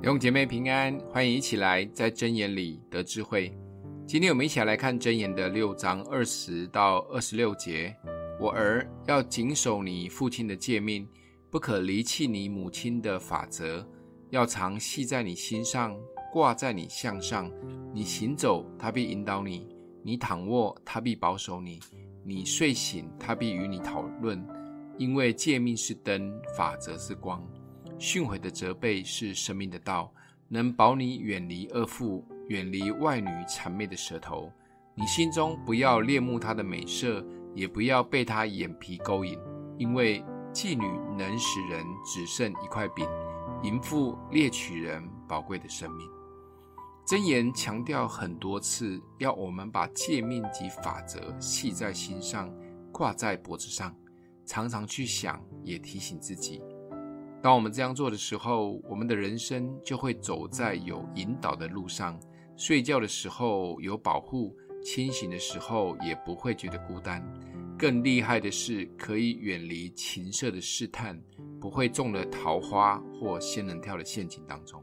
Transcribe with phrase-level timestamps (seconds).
[0.00, 3.54] 弟兄姐妹平安，欢迎一起来在真言里得智慧。
[4.06, 7.94] 今天我们一起来看真言的六章二十到二十六节。
[8.40, 11.06] 我儿要谨守你父亲的诫命，
[11.50, 13.86] 不可离弃你母亲的法则，
[14.30, 15.94] 要常系在你心上，
[16.32, 17.52] 挂在你项上。
[17.92, 19.66] 你行走，他必引导你；
[20.02, 21.78] 你躺卧，他必保守你；
[22.24, 24.42] 你睡醒，他必与你讨论。
[24.96, 27.46] 因为诫命是灯，法则是光。
[28.00, 30.10] 训诲的责备是生命的道，
[30.48, 34.50] 能保你远离恶妇，远离外女谄媚的舌头。
[34.94, 37.22] 你心中不要恋慕她的美色，
[37.54, 39.38] 也不要被她眼皮勾引，
[39.76, 43.06] 因为妓女能使人只剩一块饼，
[43.62, 46.08] 淫妇猎取人宝贵的生命。
[47.06, 52.50] 箴言强调很多次，要我们把诫命及法则系在心上，
[52.90, 53.94] 挂在脖子上，
[54.46, 56.62] 常常去想，也提醒自己。
[57.42, 62.20] 当我们这样做的时候，我们的人生就会走在有引导的路上。
[62.54, 67.26] 睡觉的时候有保护，清醒的时候也不会觉得孤单。
[67.78, 71.18] 更厉害的是，可以远离情色的试探，
[71.58, 74.78] 不会中了桃花或仙人跳的陷阱当中。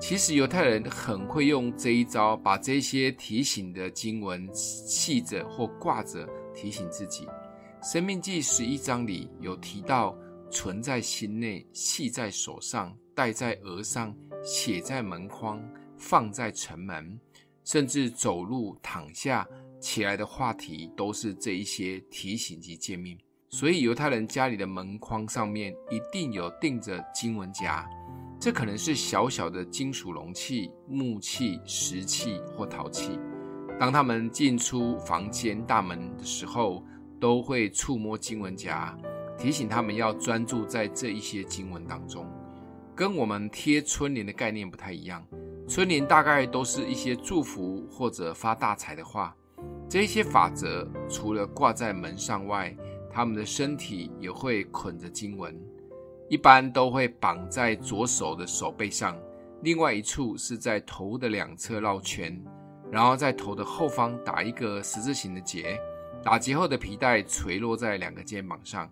[0.00, 7.28] 其实犹太人很会用这一招，把这些提醒的经文系着或挂着，提醒自己。
[7.80, 10.18] 生命记十一章里有提到。
[10.50, 15.62] 存在心内，系在手上，戴在额上，写在门框，
[15.98, 17.18] 放在城门，
[17.64, 19.46] 甚至走路、躺下、
[19.80, 23.18] 起来的话题，都是这一些提醒及诫命。
[23.48, 27.88] 所以犹太人家里的门框上面一定有钉着经文夹，
[28.40, 33.18] 这可能是小小的金属容器、木器、石器或陶器。
[33.78, 36.84] 当他们进出房间大门的时候，
[37.20, 38.96] 都会触摸经文夹。
[39.38, 42.26] 提醒他们要专注在这一些经文当中，
[42.94, 45.24] 跟我们贴春联的概念不太一样。
[45.68, 49.34] 春联大概都是一些祝福或者发大财的话。
[49.88, 52.74] 这些法则除了挂在门上外，
[53.10, 55.56] 他们的身体也会捆着经文，
[56.28, 59.16] 一般都会绑在左手的手背上，
[59.62, 62.36] 另外一处是在头的两侧绕圈，
[62.90, 65.78] 然后在头的后方打一个十字形的结，
[66.22, 68.90] 打结后的皮带垂落在两个肩膀上。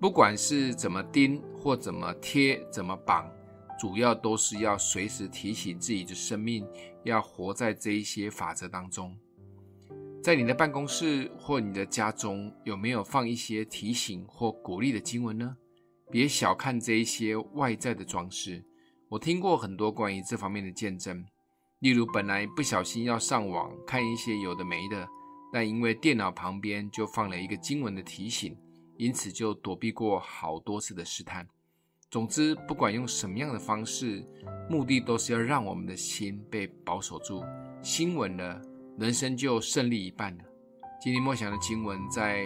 [0.00, 3.30] 不管是怎么钉或怎么贴、怎么绑，
[3.78, 6.66] 主要都是要随时提醒自己的生命，
[7.04, 9.14] 要活在这一些法则当中。
[10.22, 15.54] 在你的办公室或你的家中，有没有放一些提醒或鼓励的经文呢？
[16.10, 18.64] 别小看这一些外在的装饰。
[19.10, 21.22] 我听过很多关于这方面的见证，
[21.80, 25.06] 例如本来不小心要上网看一些有的没的，
[25.52, 28.56] 但因为电脑旁边就放了一个经文的提醒。
[29.00, 31.48] 因此就躲避过好多次的试探。
[32.10, 34.22] 总之，不管用什么样的方式，
[34.68, 37.42] 目的都是要让我们的心被保守住。
[37.82, 38.60] 心稳了，
[38.98, 40.44] 人生就胜利一半了。
[41.00, 42.44] 今天默想的经文在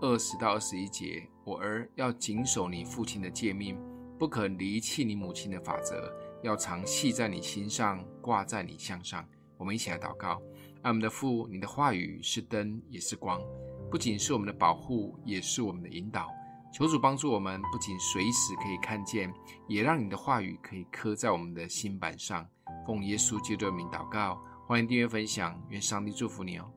[0.00, 3.76] 二十到二十一节：我儿要谨守你父亲的诫命，
[4.16, 6.08] 不可离弃你母亲的法则，
[6.44, 9.28] 要常系在你心上，挂在你项上。
[9.56, 10.40] 我们一起来祷告：
[10.82, 13.40] 爱我们的父，你的话语是灯，也是光。
[13.96, 16.28] 不仅是我们的保护，也是我们的引导。
[16.70, 19.32] 求主帮助我们，不仅随时可以看见，
[19.66, 22.46] 也让你的话语可以刻在我们的心板上。
[22.86, 26.70] 奉耶稣基督的名祷告，欢迎订阅分享，愿上帝祝福你哦。